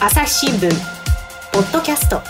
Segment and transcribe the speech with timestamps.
[0.00, 0.70] 朝日新聞
[1.52, 2.20] ポッドキャスト。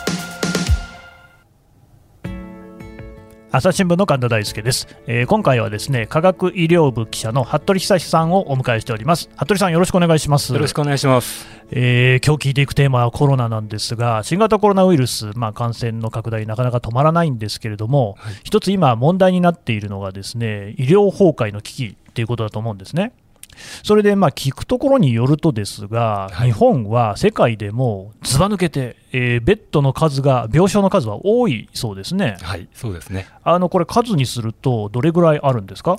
[3.53, 9.29] 朝日新聞の神田大輔です、えー、今回はですね科学医療部記者の服部久さんをお迎えしております。
[9.37, 10.55] 服部さんよろしくお願いします。
[10.55, 23.13] よろしくお願いします、えー、今日聞いていくテーマはコロナなんですが新型コロナウイルス、まあ、感染の拡大なかなか止まらないんですけれども、はい、一つ今問題になっているのがですね医療崩壊の危機ということだと思うんですね
[23.83, 32.37] それでまあ聞くところによるとですが、はい、日本は世界でもずば抜けて、えー、ベッドの数が、病床の数は多いそうですね。
[32.43, 33.27] はいそうですね。
[33.45, 35.97] あのこれ、数にすると、どれぐらいあるんですか？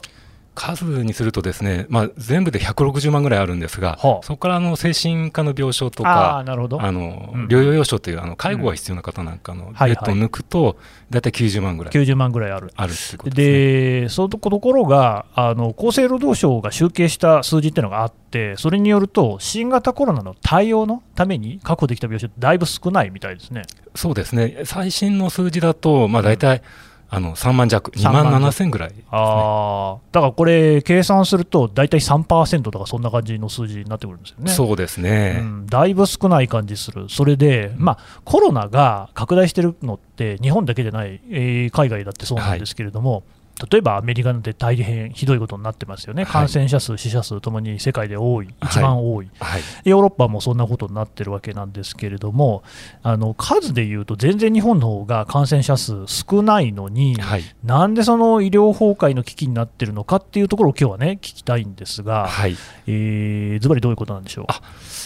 [0.60, 10.78] 数にするとですね、まあ、全部で160万ぐらいあるんですが、はあ、そこからあの精神科の病床とか、あの、療養用床というあの介護が必要な方なんかのベッドを抜くと、
[11.10, 11.94] 大体90万ぐらい。
[11.94, 12.74] 90万ぐらいある。
[12.76, 23.62] あるってことで、ね、そのところがあの、厚生労働省が集計した数字っていうのがあって、それによると、新型コロナの対応のために確保できた病床だいぶ少ないみたいですね。
[23.96, 24.64] そうですね。
[24.66, 34.52] 最新の数字だと、まあ、大体、うんあの3万弱、2万7千ぐらい、ね、あだからこれ、計算すると、大体3%とか、そんな感じの数字になってくるんですよね。
[34.52, 43.24] そうですね、うん、だいぶ少ない感じする、それで、まあ、コロナが拡大してるのって、日本だけじゃない、えー、海外だってそうなんですけれども、はい
[43.72, 52.64] 例えばアメリカなんて大変ひどいことになってますよね、感染者数、死者数ともに世界で多い、一番多い、はい、ヨーロッパもそんなことになってるわけなんですけれども、
[53.04, 62.56] あの数でいうと、全然日本の方が感染者数少ないのに、はい、なんでその医療崩壊の危機になってるのかっていうところを今日はね、聞きたいんですが、はい、
[62.88, 64.46] えー、ずばりどういうことなんでしょう？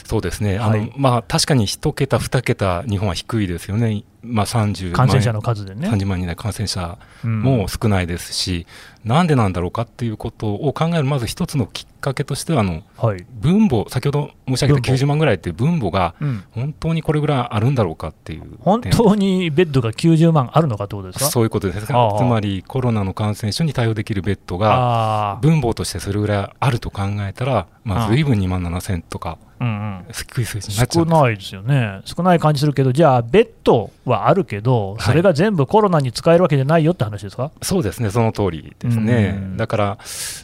[0.08, 5.90] そうですね、あのまあ、確かに1桁、2桁、日本は低いですよね、まあ、30感染者の数でね。
[5.90, 16.16] 30万人台感染者も少ないですし、うん、なんでなんだろうかっていうことを考えるまず一つのきっかけとしてはあの、はい、分母先ほど申し上げた90万ぐらいっていう分母が
[16.52, 21.26] 本当にこれぐらいあるんだろうかっていう、本当にベッドが90万あるのかってことですか？
[21.26, 21.86] そういうことです。
[21.86, 29.38] つまりコロナの感染症に対応できるベッドが分母としてそれぐらいあると考えたら、まあ、随分2万7000とか。
[29.60, 39.98] うんうん、低い数字になっちゃ少ないですよね、少ない感じするけど、じゃあ、ベッドはあるけど、それが全部コロナに使えるわけじゃないよって話ですか、はい、そうですね、その通りですね、だから、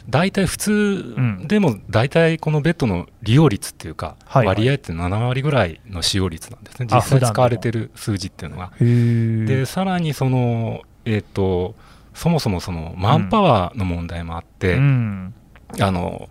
[0.08, 1.14] 大体普通
[1.46, 8.72] でも、大体このベッドの利用率っていうか、割合って7割ぐらいの使用率なんですね、実際使われてる数字っていうのは。
[8.78, 11.74] でさらにその、えーと、
[12.14, 15.34] そもそもそのマンパワーの問題もあって、うん、
[15.80, 16.28] あの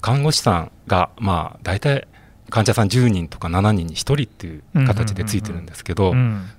[0.00, 2.06] 看護師さんが、まあ、大体
[2.50, 6.14] 患者さん10人とか7人に1人っていう形でついてるんですけど、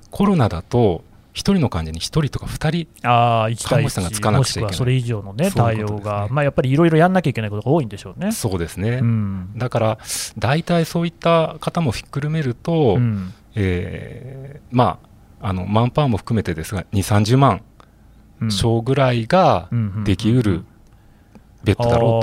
[0.09, 4.75] コロナだと1人の患者に1人とか2人、あ看護師さんがつかなくちゃいけない。
[4.75, 8.31] それ以上の、ね、対応が、まあ、やっぱりいろいろやんなきゃいけないことが多いんでしょうね。
[8.31, 9.97] そうですね、うん、だから
[10.37, 14.99] 大体そういった方もひっくるめると、うん、えー、ま
[15.41, 17.61] あ、あのマンパワーも含めてですが2、30万
[18.41, 19.69] 床ぐらいが
[20.05, 20.65] できうる
[21.63, 22.19] ベッドだろ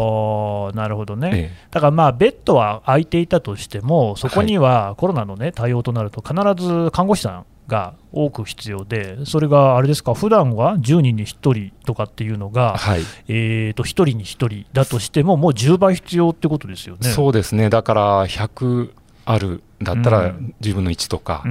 [0.71, 0.77] うと。
[0.77, 17.09] なるほどね、ええ、だからまあベッドは空いていたとしても、そこにはコロナの、ね、対応となると、必ず看護師さんが多く必要で、それがあれですか、普段は10人に1人とかっていうのが、はい、えー、と1人に1人だとしても、もう10倍必要ってことですよね。
[17.09, 18.91] そうですねだから100
[19.25, 21.45] あるだったら10分の1とか、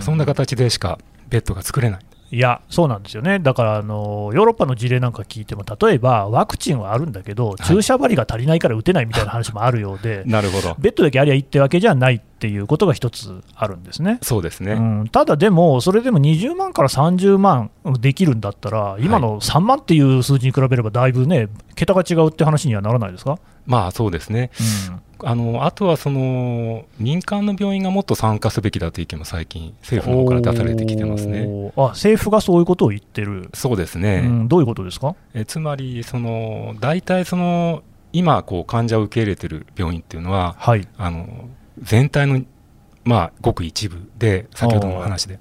[0.00, 0.98] そんな形でしか
[1.28, 2.00] ベッドが作れない。
[2.32, 10.76] いや、そうなんですよね、だからあのヨーロッパの事例なんか聞いても、例えばワクチンはあるんだけど、注射針が足りないから打てないみたいな話もあるようで、 なるほど。
[10.78, 14.18] ベッドだけありゃいいってわけじゃないっていうことが一つあるんですね。
[14.22, 23.38] そうですね、うん、ただでも、それでも20万から30万できるんだったら、今の3万っていう数字に比べれば、だいぶね、桁が違うって話にはならないですか？
[23.66, 24.50] まあそうですね、
[24.88, 31.72] うんあのあとはその民間の病院がもっと参加すべきだという意見も最近、政府の方から出されてきてますね。
[31.76, 35.14] あ政府がそういうことを言ってる、そうですね、うん、どういうことですか？
[35.34, 37.82] えつまりその、大体その、
[38.12, 41.26] 今こう、患者を受け入れてる病院っていうのは、はい、あの
[41.80, 42.42] 全体の、
[43.04, 45.38] まあ、ごく一部で、先ほどの話で。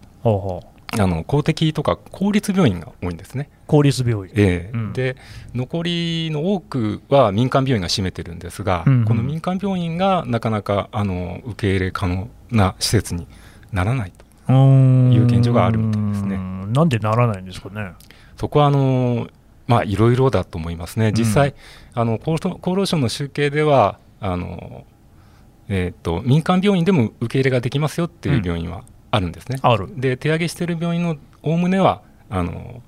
[0.98, 3.50] あの公的とか公立病院が多いんですね。
[3.68, 5.16] 公立病院、えー、うん、で
[5.54, 13.28] 残りの多くは民間病院が占めてるんですが、うんうん、この民間病院がなかなかあの受け入れ可能な施設に
[13.72, 14.14] ならない
[14.48, 16.38] という現状があるみたいですね。
[16.38, 17.94] なんでならないんですかね。
[18.38, 19.28] そこはあの
[19.68, 21.12] まあいろいろだと思いますね。
[21.12, 21.56] 実際、うん、
[21.94, 24.86] あの厚労省の集計ではあの
[25.72, 29.60] えーと、民間病院でも受け入れができますよっていう病院はあるんですね。
[29.62, 32.82] あるで手上げしている病院のおおむねはあの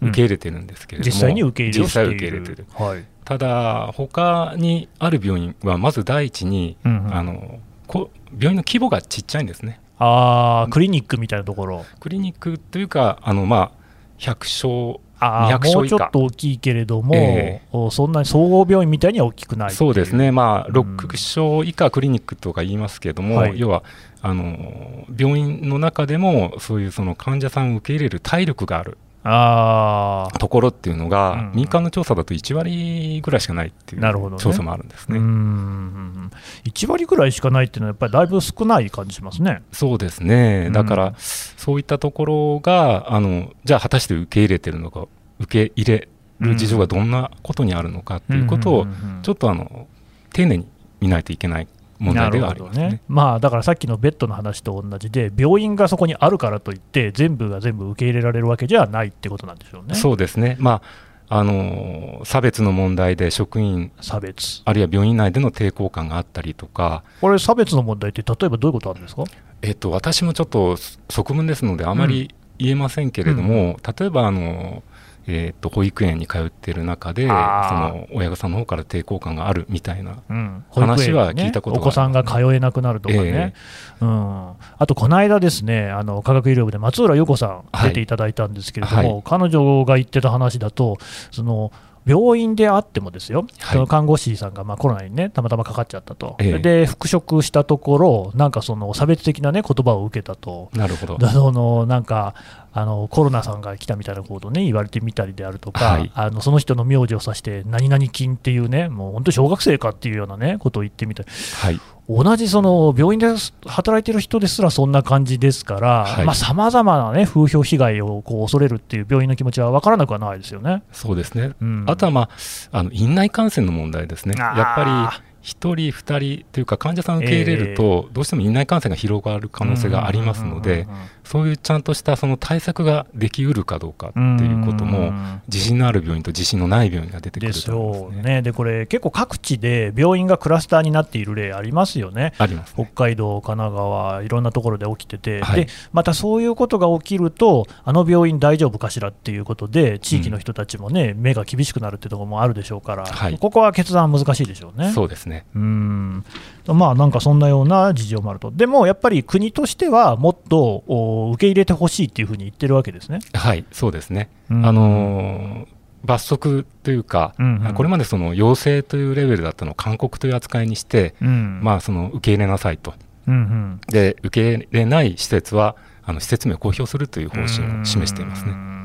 [0.00, 9.80] 受け入れてるんですけれども、実際に受け入れ実際受け入れてる、はい、ただ他にある病院はまず第一に、うんうん、あのこ病院の規模がちっちゃいんですね。
[9.98, 11.84] あクリニックみたいなところ。
[12.00, 13.72] クリニックというか、あのまあ、
[14.18, 23.82] 100床あもうちょっと大きいけれども、えー、そんなに総合病院みたいには大きくないそうですね、まあ、6床以下クリニックとか言いますけれども、はい、要は
[24.20, 28.98] あの病院の中でも、そういうその患者さんを受け入れる体力がある
[29.28, 35.18] あところっていうのが、うん、民間の調査だと1割ぐらいしかないっていう調査もあるんですね。
[35.18, 36.30] ねうん。
[36.64, 39.62] 1割ぐらいしかないっていうのは、やっぱりだいぶ少ない感じしますね。
[39.72, 45.06] そうですね、だから、そういったところがあの、じゃあ、果たして受け入れてるのか、
[45.40, 46.08] 受け入れ
[46.40, 48.86] る事情がどんなことにあるのかっていうことを、
[49.22, 49.88] ちょっとあの
[50.32, 50.68] 丁寧に
[51.00, 59.94] 見ないといけない問題ではありますね、ね、まあ、だからさっきのベッドの話と同じで、病院がそこにあるからといって、全部が全部受け入れられるわけじゃないってことなんでしょうね。
[59.94, 60.82] そうですね、ま
[61.28, 64.62] あ、あの差別の問題で職員、差別。
[64.64, 69.24] あるいは病院内での抵抗感があったりとか、これ、差別の問題って、例えばどういうことあるんですか、
[69.62, 73.60] えっと、私もちょっと側聞ですので、あまり言えませんけれども、うん。
[73.70, 74.82] うん、例えばあの、
[75.28, 80.22] えー、と保育園に通っている中でその親御さんの方から抵抗感があるみたいな
[80.70, 83.54] 話は聞いたことが、ね、お子さんが通えなくなるとかね、
[84.00, 88.06] えー、うん、あとこの間ですねあの科学医療部で松浦優子さん出てい。
[88.06, 90.96] ただいたんですけれども、はいはい、彼女が言ってた話だと
[91.30, 91.72] その
[92.06, 101.26] 病院であってもですよ、はい、その看護師さんがまあコロナにね、たまたまかかっちゃったと、ええ、で復職したところ、なんかその差別的な、ね、言葉を受けたと、なるほど。
[101.26, 102.36] そのなんか
[102.78, 111.28] あのコロナさんが来たみたいなことを、ね、言われてみたりであるとか、はい、あのその人の名字を指して、何々金っていうね、もう本当に小学生かっていうような、ね、ことを言ってみたり、
[111.62, 113.28] はい、同じその病院で
[113.66, 120.82] 働いてる人ですらそんな感じですからさまざ、まな、ね、風評被害をこう恐れるっていう病院の気持ちは分からなくはないですよね。
[120.92, 122.28] そうですね、うん、あとは、ま
[122.72, 130.88] あ、あの院内感染の問題ですね、やっぱり1人、2人というか患者さんを受け入れると、どうしても院内感染が広がる可能性がありますので、
[131.26, 135.12] そういうちゃんとしたその対策ができうるかどうかっていうことも、
[135.48, 138.42] 自信のある病院と自信のない病院が出てくると思いね。
[138.42, 154.92] でこれ、結構各地で病院がクラスターになっている例ありますよね、あります、ね、北海道、神奈川、いろんなところで起きてて、はい、で、またそういうことが起きると、あの病院大丈夫かしらっていうことで、地域の人たちもね、うん、目が厳しくなるっていうところもあるでしょうから、はい、ここは決断難しいでしょうね。
[154.92, 155.44] そうですね。
[155.54, 156.24] うん。
[156.68, 160.84] まあなんかそんなような事情もあると、でもやっぱり国としてはもっと
[161.30, 163.20] 受け入れてほしいっていうふうに言ってるわけですね。
[163.34, 172.94] はいそうですね、あのー罰則というか、うんうん、これまでその要請というレベルだったのを勧告という扱いにして、うん、まあ、その受け入れなさいと、
[173.26, 178.75] うんうん、で受け入れない施設はあの施設名を公表するという方針を示していますね。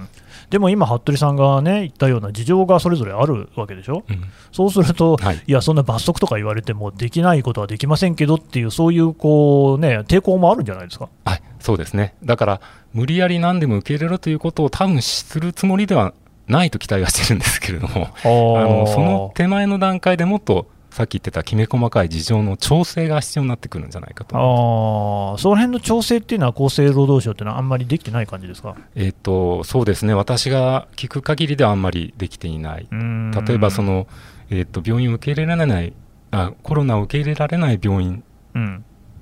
[0.52, 11.10] でも今、服部さんが、ね、言ったような事情がそれぞれあるわけでしょ、うん、そうすると、はい、いや、そんな罰則とか言われても、できないことはできませんけどっていう、そういうこう、ね、抵抗もあるんじゃないですか？
[11.26, 12.16] はいそうですね。
[12.24, 12.62] だから
[12.92, 16.14] 無理やり何でも受け入れろということを多分するつもりでは
[16.48, 34.08] ないと期待はしてるんですけれどもあのその手前の段階でもっとさっき言ってたきめ細かい事情の調整が必要になってくるんじゃないかとあその辺の調整っていうのは、厚生労働省っていうのは、あんまりできてない感じですか、えーと、そうですね、私が聞く限りではあんまりできていない、例えばその、
[34.50, 35.94] えーと、病院を受け入れられない
[36.32, 38.24] あ、コロナを受け入れられない病院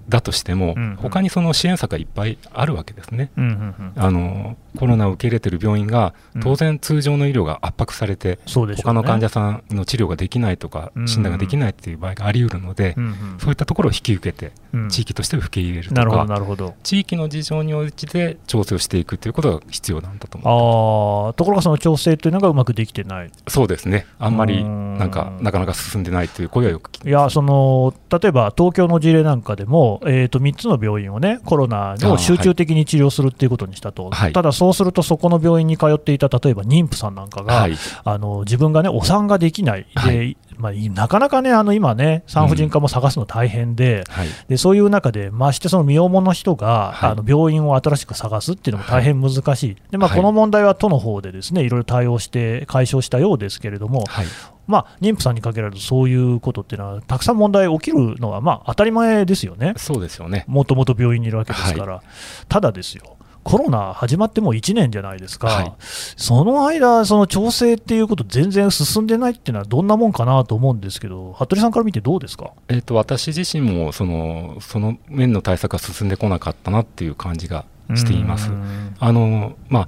[0.07, 3.31] だとしても、うんうん、他にその支援策がいっぱいあるわけですね。
[3.37, 14.51] うんうんうん、あのコロナを受け入れている病院が、当然、通常の医療が圧迫されて、うんね、他の患者さんの治療ができないとか、診断ができないという場合があり得るので、うんうん、そういったところを引き受けて、
[14.89, 23.31] 地域として受け入れるとか、なるほど地域の事情に応じて調整をしていくということが必要なんだと思あところが、その調整というのがうまくできてない。
[23.47, 27.09] そうですね、あんまりなんかなかなか進んでないという声はよく聞きます。
[27.09, 44.13] いやその例えば東京の事例なんかでも、えーと、3つの病院をね、コロナを集中的に治療するっていうことにしたと、はい、ただそうすると、そこの病院に通っていた例えば妊婦さんなんかが、はい、あの自分がね、お産ができない、はい、でまあ、なかなかね、あの今ね、産婦人科も探すの大変で、うん。
[44.13, 54.25] はい、でそういう中で、ましてその身重の人が、はい、あの病院を新しく探すっていうのも大変難しい、でまあ、この問題は都の方でですねいろいろ対応して解消したようですけれども、はい、
[54.67, 60.43] まあ、妊婦さんにかけられるとそういうことっていうのは、たくさん問題起きるのはまあ当たり前ですよね、そうですよね。
[60.47, 62.03] もともと病院にいるわけですから、
[62.49, 77.65] ただですよ、コロナ始まってもう1年じゃないですか、はい、その間、その調整っていうこと、全然進んでないっていうのは、どんなもんかなと思うんですけど、服部さんから見てどうですか、えーと、私自身もそのその面の対策が進んでこなかったなっていう感じが
[77.95, 78.51] しています。
[78.99, 79.87] あのまあ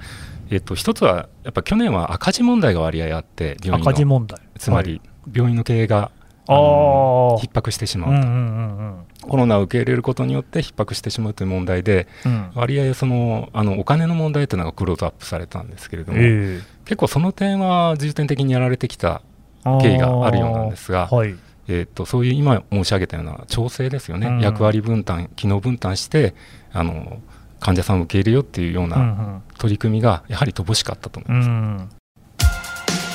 [0.50, 4.40] えっと、一つは、やっぱ去年は赤字問題が割合あって、赤字問題。
[4.58, 5.02] つまり
[5.34, 6.12] 病院の経営が
[6.48, 9.06] 逼迫してしまうと、うんうんうんうん。
[9.22, 19.22] コロナを受け入れることによって逼迫してしまうという問題で、うん、割合そのあのお金の問題というのがクローズアップされたんですけれども、えー、結構その点は重点的にやられてきた
[19.64, 21.36] 経緯があるようなんですが、はい、
[21.68, 26.34] えーと、そういう今申し上げたような調整ですよね、うん、役割分担、機能分担して
[26.74, 27.22] あの
[27.60, 31.50] 患者さんを受け入れようっていうような取り組みがやはり乏しかったと思います。
[31.50, 31.90] うん、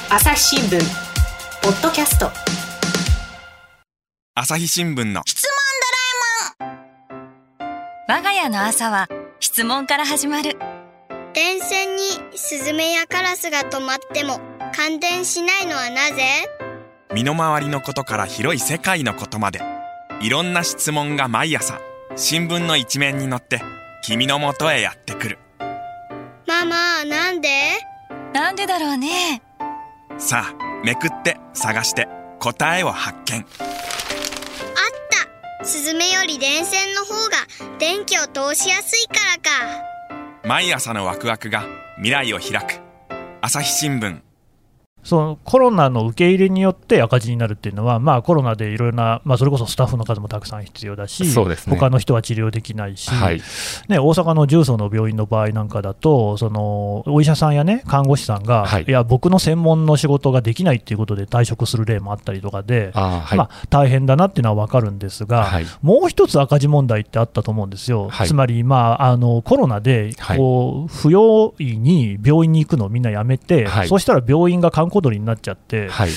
[0.08, 0.78] 朝日新聞
[1.62, 2.65] ポッドキャスト
[4.38, 5.22] 朝日新聞の。
[5.24, 5.50] 質問
[7.00, 7.16] ドラ
[7.56, 9.08] えもん我が家の朝は
[9.40, 10.58] 質問から始まる。
[11.32, 12.02] 電線に
[12.34, 14.38] スズメやカラスが止まっても
[14.74, 16.22] 感電しないのはなぜ？
[17.14, 19.62] 身の回りのことから広い世界のことまで。
[20.20, 21.80] いろんな質問が毎朝
[22.14, 23.62] 新聞の一面に載って
[24.04, 25.38] 君のもとへやってくる。
[26.46, 27.48] ママなんで？
[28.34, 29.40] なんでだろうね。
[30.18, 32.06] さあめくって探して
[32.38, 33.46] 答えを発見
[35.66, 37.38] スズメより電線の方が
[37.78, 39.82] 電気を通しやすいからか。
[40.44, 41.64] 毎朝のワクワクが
[41.96, 42.80] 未来を開く。
[43.40, 44.20] 朝日新聞。
[45.06, 53.40] そのコロナの受け入れによって赤字になるっていうのは、まあ、コロナでいろいろな、まあ、それこそスタッフの数もたくさん必要だし、そうですね、他の人は治療できないし、はい、
[53.88, 76.10] ね、大阪の重曹の病院の場合なんかだと、そのお医者さんや、ね、看護師さんが、はい、いや、僕の専門の仕事ができないっていうことで退職する例もあったりとかで、あはい、まあ、大変だなっていうのは分かるんですが、もう一つ赤字問題ってあったと思うんですよ、つまり、まあ、あのコロナでこう、不用意に病院に行くのをみんなやめて、そうしたら病院が観光鳥になっちゃって、、はい、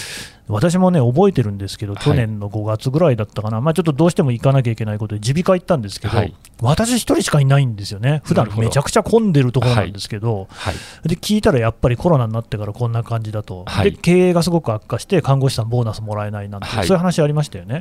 [0.49, 17.79] 私もね、覚えてるんですけど、去年の5月ぐらいだったかな、はい、まあ、ちょっとどうしても行かなきゃいけないことで、耳鼻科行ったんですけど、はい、私一人しかいないんですよね、普段めちゃくちゃ混んでるところなんですけど、はい、で聞いたらやっぱりコロナになってからこんな感じだと、で経営がすごく悪化して、看護師さん、ボーナスもらえないなんて、そういう話ありましたよね。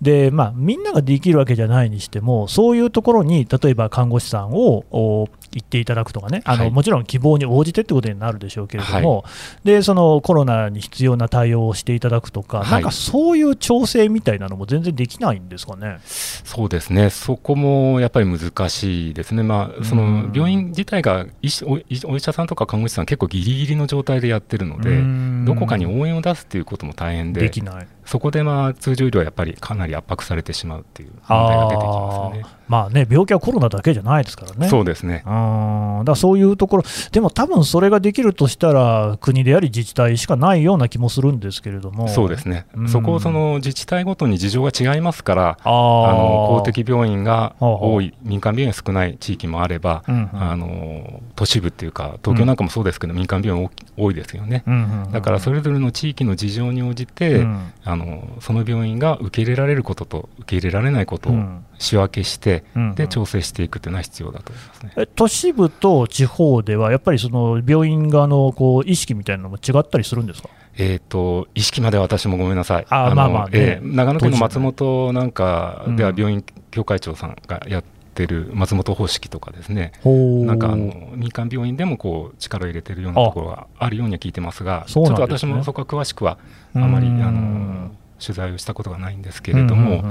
[0.00, 9.30] でまあ、みんなができるわけじゃないにしても、そういうところに、例えば看護師さんを行っていただくとかね、あの、はい、もちろん希望に応じてってことになるでしょうけれども、は
[9.64, 16.00] い、でそのコロナに必要な対応をしていただくとか、はい、なんかそういう調整みたいなのも全然できないんですかね。
[16.04, 21.78] そうですね、そこもやっぱり難しいですね、まあ、その病院自体が医師お
[22.16, 25.02] 医者さんとか看護師さん、結構ぎりぎりの状態でやってるので、
[25.46, 27.40] どこかに応援を出すっていうことも大変で。
[27.40, 32.58] できないそこでまあ通常医療はやっぱりかなり圧迫されてしまうっていう問題が出てきますよね。
[32.66, 34.68] まあね、病気はコロナだけじゃないですからね。
[34.68, 35.22] そうですね。
[35.26, 42.08] あだそういうところ、でも多分それができるとしたら、国であり自治体しかないような気もするんですけれども。
[42.08, 42.66] そうですね。
[42.86, 54.64] そこをその自治体ごとに事情が違いますから、あの公的病院が多い、民間病院が少ない地域もあれば、うんうん、あの都市部っていうか、東京なんかもそうですけど、うん、民間病院多いですよね。
[55.12, 61.34] だからそれぞれの地域の事情に応じて、うん、あのその病院が受け入れられることと受け入れられないことを
[61.78, 70.48] 仕分けして、うん、で調整していくというのは必要だと思いますね、都市部と地方では、やっぱりその病院側のこう意識みたいなのも違ったりするんですか？
[70.80, 77.84] えーと、意識まで私もごめんなさい、あまあまあ、ね、えー、長野県の松本なんかでは病院協会長さんがやっ
[78.18, 86.38] てる松本方式とかですね、なんかあの民間病院でもこう力を入れてるようなところがあるようには聞いてますが、すね、ちょっと私もそこは詳しくは
[86.74, 90.02] あまりあの取材をしたことがないんですけれども、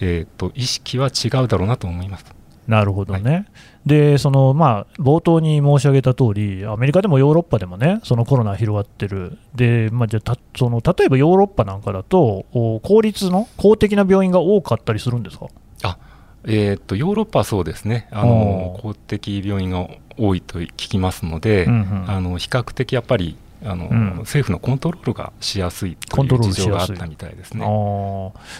[0.00, 2.24] えーと、意識は違うだろうなと思います。
[2.66, 3.46] なるほどね、はい、
[3.84, 15.46] でそのまあ、冒頭に申し上げた通り、アメリカでもヨーロッパでもね、そのコロナ広がってる、でまあ、じゃたその例えばヨーロッパなんかだと、公立の公的な病院が多かったりするんですか？
[15.82, 15.98] あ、
[16.44, 18.08] えーと、ヨーロッパはそうですね。
[18.10, 27.64] あの、公的病院が多いと聞きますので、うんうん、あの比較的やっぱりあの、うん、政府のコントロールがしやすいという事情があったみたいですね。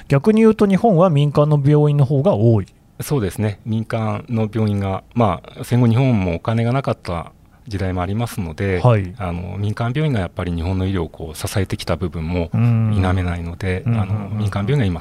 [0.08, 2.66] 逆に言うと、日本は民間の病院の方が多い。
[3.00, 7.32] そうですね、民間の病院が、まあ、戦後、日本もお金がなかった
[7.66, 12.58] 時代もありますので、はい、あの民間病院がやっぱり日本の医療をこう支えてきた部分も否
[13.14, 15.00] めないので、あの民間病院が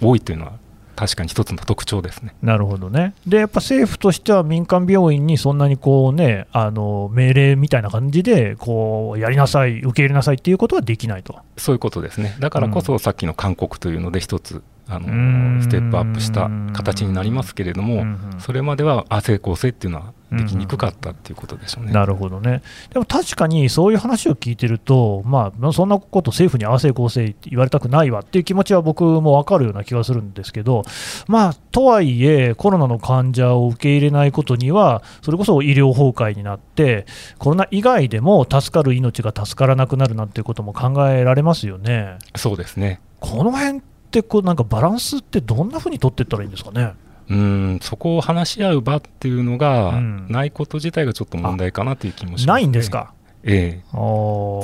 [0.00, 0.52] 多いというのは
[1.00, 2.34] 確かに一つの特徴ですね。
[2.42, 3.14] なるほどね。
[3.26, 11.38] で、やっぱ政府としては民間病院にそんなにこうね、あの命令みたいな感じで、こうやりなさい、受け入れなさいっていうことはできないと。
[11.56, 12.36] そういうことですね。
[12.38, 18.04] だからこそ、さっきの勧告というので、一つ、あのステップアップした形になりますけれども、
[18.38, 30.82] それまではあ成功性っていうのはできにくかったっていうことでしょうね、うん、なるほどね、でも確かにそういう話を聞いてると、まあ、そんなこと政府に合わせ構成って言われたくないわっていう気持ちは僕も分かるような気がするんですけど、
[31.26, 37.06] まあ、とはいえ、コロナの患者を受け入れないことには、それこそ医療崩壊になって、
[37.38, 42.18] コロナ以外でも助かる命が助からなくなるなんていうことも考えられますよね。
[42.36, 46.94] そうですねこの辺っってこうなんかバランスってどんなふうに取っていったらいいんですかね？
[47.30, 53.12] うんそこを話し合う場っていうのがないこと自体がちょっと問題かなという気もします、ね、ないんですか？
[53.44, 53.84] ええ、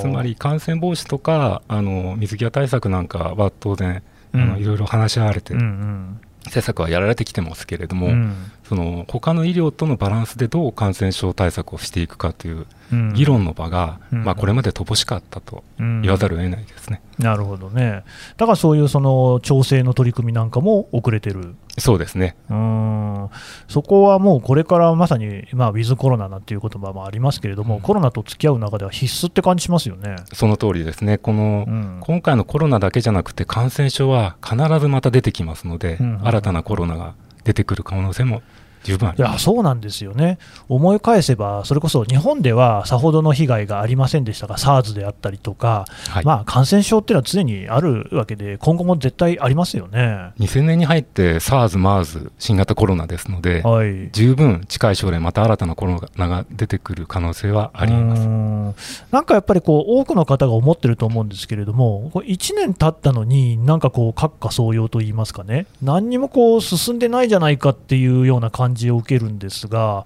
[0.01, 6.19] つまり感染防止とかあの水際対策なんかは当然、うん、あのいろいろ話し合われて、うんうん、
[6.49, 8.35] 施策はやられてきてますけれども、うん、
[8.67, 12.65] その他の医療とのバランスでどう感染症対策をしていくかという
[13.13, 18.03] 議論の場が、うん、まあ、これまで乏しかったと言わざるを得ないですね、なるほどね、
[18.35, 21.55] だからそういうその調整の取り組みなんかも遅れてる。
[21.79, 22.35] そうですね。
[22.49, 23.29] うん。
[23.67, 30.15] そこはもうこれからまさに、まあ、ウィズコロナなんていう言葉もありますけれども、うん、コロナと付き合う中では必須って感じしますよね。
[30.33, 37.13] その通りですね、この、うん、今回のコロナだけじゃなくて、感染症は必ずまた出てきますので、うん、新たなコロナが
[37.47, 38.41] 出てくる可能性も
[38.87, 40.37] 十分いやそうなんですよね、
[40.69, 50.31] 思い返せば、それこそ日本ではさほどの被害がありませんでしたが、SARS であったりとか、はい、まあ、感染症っていうのは常にあるわけで、今後も絶対ありますよね。
[50.39, 59.05] 2000年に入って SARS、MERS、新型コロナですので、はい、十分近い将来、また新たなコロナが出てくる可能性はあります。
[59.11, 70.05] なんかやっぱりこう多くの方が思ってると思うんですけれども、1年経ったのに、なんかこう、閣下総用といいますかね、何にもこう進んでないじゃないかっていうような感じを受けるんですが、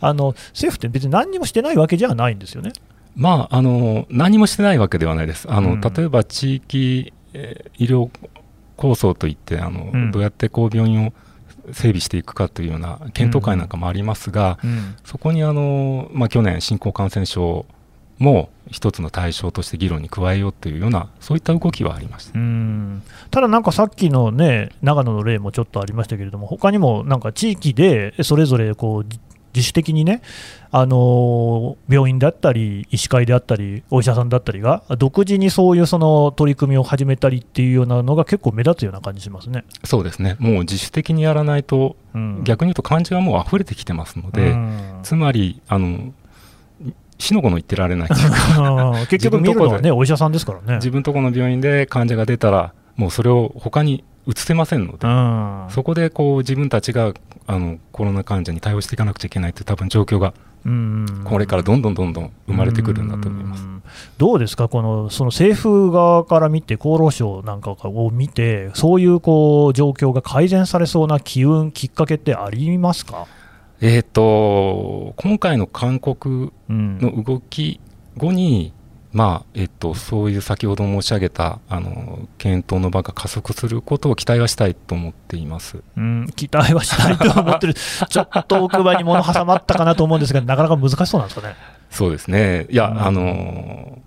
[0.00, 2.72] あの政府って別に何にもしてないわけじゃないんですよね。
[3.14, 5.50] まあ、あの何もしてないわけではないです。
[5.50, 8.10] あの、うん、例えば地域、えー、医療
[8.76, 11.12] 構想といってあの、うん、どうやってこう病院を
[11.72, 17.66] 整備していくかというような検討会なんかもありますが、うん、そこにあの、まあ、去年、新興感染症
[18.18, 22.32] も一つの対象として議論に加えようというような、そういった動きはありました。
[23.30, 29.06] ただ、なんかさっきのね、長野の例もちょっとありましたけれども、他にもなんか地域でそれぞれこう
[29.54, 30.22] 自主的にね、
[30.70, 39.64] あの病院であったり、医師会であったり、お医者さんだったりが、独自にそういうその取り組みを始めたりっていうようなのが結構目立つような感じしますね。
[39.84, 46.12] そうですね、もう自主的にやらないと、うん、逆に言うと患者がもう溢れてきてますので、うん、つまりあの
[47.22, 48.08] 死の子の言ってられない。
[48.08, 50.74] というか結局見るのはねお医者さんですからね。
[50.76, 55.06] 自分とこの病院で患者が出たらもうそれを他に移せませんので、
[55.72, 57.14] そこでこう自分たちが
[57.46, 60.34] あのコロナ患者に対応していかなくちゃいけないという多分状況が
[61.24, 63.64] これからどんどんどんどん生まれてくるんだと思います。
[64.18, 73.26] どうですか、このその政府側から見て、厚労省なんかを見て、そういうこう状況が改善されそうな機運、きっかけってありますか？
[73.84, 77.80] えーと、今回の勧告の動き
[78.16, 78.72] 後に、
[79.12, 87.74] うん、まあえっと、そういう先ほど申し上げたあの検討の場が加速することを期待はしたいと思っています、うん、期待はしたいと思ってる、
[88.08, 91.56] ちょっと奥歯に物挟まったかなと思うんですが、なかなか難しそうなんですかね。
[91.90, 92.68] そうですね。
[92.70, 93.98] いや、うん、あの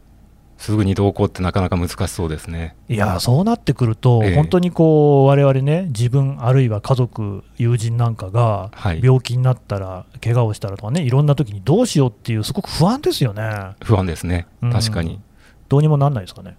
[0.65, 2.75] すぐに同行ってなかなか難しそうですね。
[2.89, 13.43] いやそうなってくると、ええ、本当にこう我々ね、自分、あるいは家族、友人なんかが病気になったら、はい、怪我をしたらとかね、いろんな時にどうしようっていう、すごく不安ですよね。
[13.83, 15.21] 不安ですね、確かに。
[15.69, 16.57] どうにもなんないですかね。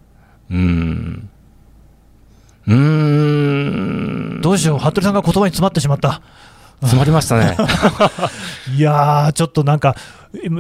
[0.52, 1.28] うん。
[2.68, 4.40] うん。
[4.40, 6.22] どうしよう、服部さんが言葉に詰まってしまった。
[6.82, 7.56] 詰まりましたね。
[8.76, 9.96] いやー、ちょっとなんか、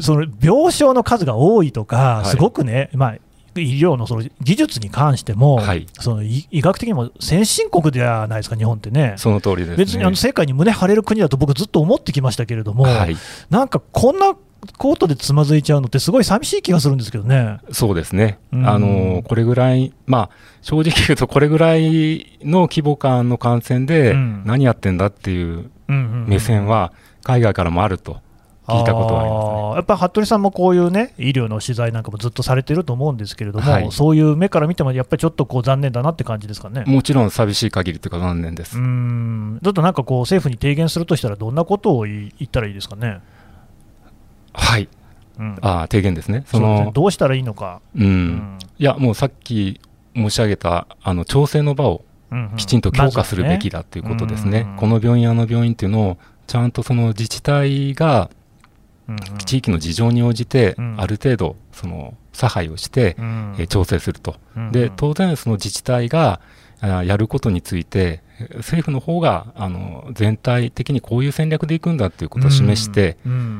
[0.00, 3.16] その病床の数が多いとか、すごくね、まあ、
[3.62, 9.14] 医療のその技術に関しても、はい、その医学的にも先進国ではないですか、日本ってね。
[9.16, 13.16] その通りです、ね、別にあの世界に胸張れる国だと僕、ずっと思ってきましたけれども、はい、
[13.50, 14.34] なんかこんな
[14.78, 17.58] コートでつまずいちゃうのって、すごい寂しい気がするんですけどね。
[17.72, 20.30] そうですね、うん、あのこれぐらい、まあ、
[20.62, 24.14] 正直言うと、これぐらいの規模感の感染で、
[24.44, 26.92] 何やってんだっていう目線は、
[27.22, 28.20] 海外からもあると。
[28.66, 36.84] 聞いたことはあります、ね、やっぱり服部さんもこういうね医療の取材なんかもずっとされてると思うんですけれども、はい、そういう目から見ても、やっぱりちょっとこう残念だなって感じですかね。
[36.86, 38.78] もちろん寂しい限りというか、残念です。
[38.78, 39.60] うん。
[39.62, 43.20] ちょっとなんかこう、政府に提言するとしたら、どんなことを言ったらいいですかね？
[44.52, 44.88] はい、
[45.38, 46.44] うん、あ提言ですね。
[46.46, 49.80] そのどうしたらいいのか、うん、うん、いや、もうさっき
[50.14, 52.04] 申し上げたあの調整の場を
[52.56, 58.30] きちんと強化するべきだということですね、この病院、あの病院っていうのを、ちゃんとその自治体が
[59.44, 63.16] 地域の事情に応じて、ある程度その差配をして、
[63.58, 64.36] え調整すると、
[64.72, 66.40] で当然、その自治体が
[66.80, 68.22] やることについて
[68.56, 73.16] 政府の方があの全体的にこういう戦略でいくんだということを示して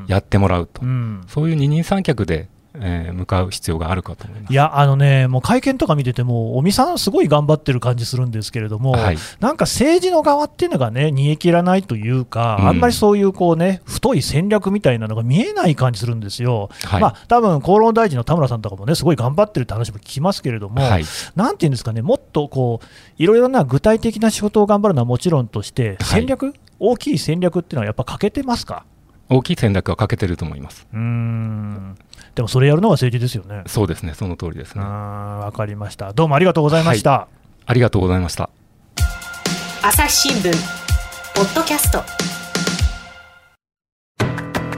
[0.07, 0.83] やってもらうと、
[1.29, 2.49] そういう二人三脚で
[2.81, 4.53] えー、向かう必要があるかと思います。
[4.53, 16.71] いや、あのね、もう会見とか見てても、尾身さん、すごい頑張ってる感じするんですけれども、はい、なんか政治の側っていうのがね、煮え切らないというか、うん、あんまりそういうこうね、太い戦略みたいなのが見えない感じするんですよ。
[16.85, 22.87] はい、まあ多分厚労大臣の田村さんとかもね、すごい頑張ってるって話も聞きますけれども、はい、なんていうんですかね、もっとこう、
[23.23, 28.85] いろいろな具体的な仕事を頑張るのはもちろんとして、戦略、大きい戦略っていうのはやっぱ欠けてますか？
[29.29, 30.87] 大きい戦略は欠けてると思います。
[30.93, 31.97] うん。
[32.35, 33.65] でもそれやるのが政治ですよね。
[33.67, 34.15] そうですね。
[34.15, 34.83] その通りですね。
[34.83, 36.13] わかりました。
[36.13, 38.51] どうもありがとうございました、はい、ありがとうございました。
[39.83, 40.53] 朝日新聞
[41.35, 42.03] ポッドキャスト。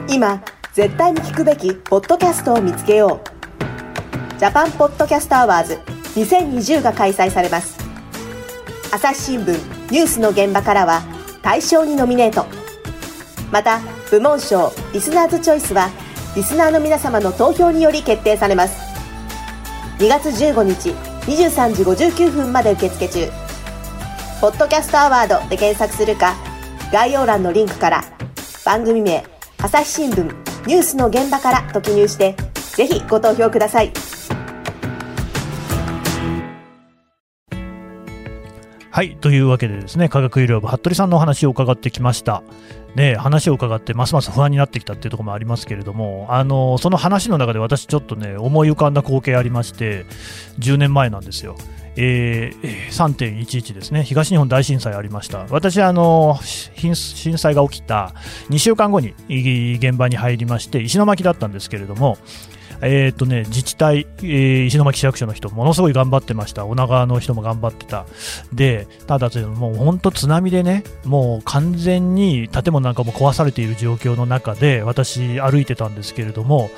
[0.09, 4.39] 今絶対に聞くべきポッドキャストを見つけよう。
[4.39, 5.79] ジャパンポッドキャストアワーズ
[6.15, 7.79] 2020が開催されます。
[8.93, 9.53] 朝日新聞
[9.91, 11.03] ニュースの現場からは
[11.43, 12.47] 大賞にノミネート
[13.51, 13.81] また
[14.11, 15.91] 部門賞リスナーズチョイスは
[16.37, 18.89] リスナーの皆様の投票により決定されます。
[19.99, 20.91] 2月15日
[21.27, 23.29] 23時59分まで受付中
[24.41, 26.37] 「ポッドキャストアワード」で検索するか
[26.93, 28.05] 概要欄のリンクから
[28.65, 29.25] 番組名
[29.61, 30.23] 朝日新聞
[30.67, 32.37] ニュースの現場からと記入して
[32.77, 34.08] ぜひご投票ください。
[38.99, 42.43] はいというわけでですね科学医療部服部さんのお話を伺ってきました。
[42.97, 50.05] ね、話を伺ってますます不安になってきたっていうところもありますけれどもあのその話の中で私ちょっとね思い浮かんだ光景ありまして
[50.59, 51.55] 10年前なんですよ。
[51.95, 56.95] えー、3.11ですね、東日本大震災ありました、私、あの震
[57.39, 58.15] 災が起きた
[58.51, 62.17] 2週間後に現場に入りまして、石巻だったんですけれども、
[62.81, 68.07] えーとね、自治体、えー、石巻市役所の人、ものすごい頑張ってました、女川の人も頑張ってた、
[68.53, 76.71] でただ、もう本当、津波でね、もう完全に建物なんかも壊されている状況の中で、私、歩いてたんですけれども、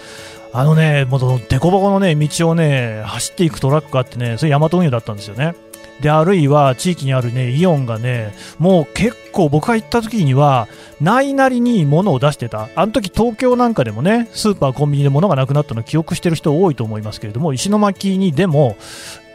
[0.53, 5.55] あのね、もう凸凹のね道をね走っていくトラックがあってね、それ、大和運輸だったんですよね。
[6.01, 10.69] であるいは地域にあるねイオンがねもう結構僕が行った時には
[11.01, 12.69] ないなりに物を出してた。
[12.75, 18.77] あの時東京なんかでもねスーパーコンビニで物がなくなったの記憶してる人多いと思いますけれども石巻にでも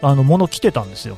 [0.01, 1.17] あの物来てたんですよ。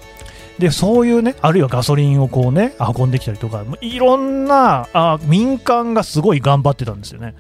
[0.59, 7.35] でそういうねあるいはガソリンをこうね運んできたりとかいろんなあ民間がすごい頑張ってたんですよね。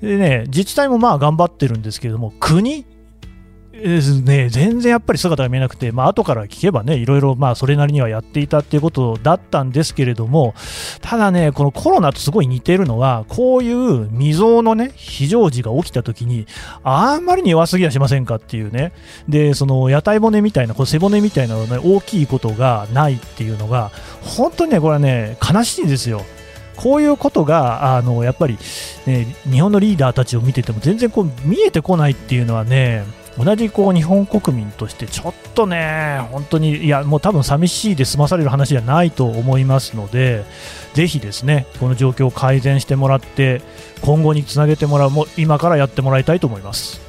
[0.00, 2.86] でね自治体もまあ頑張ってるんですけれども国
[4.22, 10.54] ね、全然やっぱり姿が見えなくて、まあ後から聞けばね、いろいろまあそれなりにはやっていたっていうことだったんですけれども、
[11.00, 16.46] ただね、このコロナとすごい似てるのは、こういう未曾有のね、非常時が起きた時に、
[16.82, 18.92] あんまりに弱すぎやしませんかっていうね、
[19.28, 23.90] で、その屋台骨みたいな、こ背骨みたいなのね、大きいことがないっていうのが、
[24.22, 26.22] 本当にね、これはね、悲しいんですよ。
[26.78, 28.56] こういうことがあのやっぱり、
[29.04, 33.02] ね、日本のリーダーたちを見てても全然こう見えてこないっていうのはね
[33.38, 40.44] 同じこう日本国民としてちょっとね、本当に、いや、もう多分寂しいで済まされる話じゃないと思いますので、
[40.94, 43.62] ぜひですね、この状況を改善してもらって、
[44.02, 47.00] 今後につなげてもらう、も今からやってもらいたいと思います。